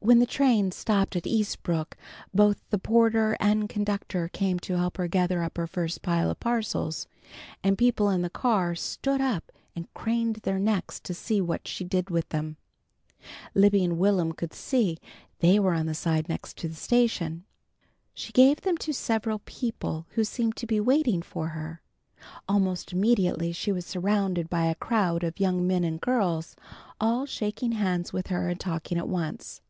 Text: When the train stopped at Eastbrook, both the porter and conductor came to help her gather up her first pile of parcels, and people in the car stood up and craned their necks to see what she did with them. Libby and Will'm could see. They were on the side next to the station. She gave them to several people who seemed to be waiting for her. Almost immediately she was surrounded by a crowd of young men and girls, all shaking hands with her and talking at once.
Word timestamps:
When 0.00 0.20
the 0.20 0.26
train 0.26 0.70
stopped 0.70 1.16
at 1.16 1.26
Eastbrook, 1.26 1.96
both 2.32 2.62
the 2.70 2.78
porter 2.78 3.36
and 3.40 3.68
conductor 3.68 4.28
came 4.28 4.60
to 4.60 4.78
help 4.78 4.96
her 4.96 5.08
gather 5.08 5.42
up 5.42 5.56
her 5.58 5.66
first 5.66 6.00
pile 6.02 6.30
of 6.30 6.38
parcels, 6.38 7.08
and 7.64 7.76
people 7.76 8.08
in 8.08 8.22
the 8.22 8.30
car 8.30 8.76
stood 8.76 9.20
up 9.20 9.50
and 9.74 9.92
craned 9.94 10.36
their 10.36 10.58
necks 10.60 11.00
to 11.00 11.12
see 11.12 11.40
what 11.40 11.66
she 11.66 11.84
did 11.84 12.10
with 12.10 12.28
them. 12.28 12.56
Libby 13.56 13.84
and 13.84 13.98
Will'm 13.98 14.32
could 14.32 14.54
see. 14.54 14.98
They 15.40 15.58
were 15.58 15.74
on 15.74 15.86
the 15.86 15.94
side 15.94 16.28
next 16.28 16.56
to 16.58 16.68
the 16.68 16.76
station. 16.76 17.44
She 18.14 18.32
gave 18.32 18.60
them 18.60 18.78
to 18.78 18.94
several 18.94 19.40
people 19.40 20.06
who 20.10 20.22
seemed 20.22 20.54
to 20.58 20.66
be 20.66 20.78
waiting 20.80 21.22
for 21.22 21.48
her. 21.48 21.82
Almost 22.48 22.92
immediately 22.92 23.50
she 23.52 23.72
was 23.72 23.84
surrounded 23.84 24.48
by 24.48 24.66
a 24.66 24.76
crowd 24.76 25.24
of 25.24 25.40
young 25.40 25.66
men 25.66 25.82
and 25.82 26.00
girls, 26.00 26.54
all 27.00 27.26
shaking 27.26 27.72
hands 27.72 28.12
with 28.12 28.28
her 28.28 28.48
and 28.48 28.60
talking 28.60 28.96
at 28.96 29.08
once. 29.08 29.60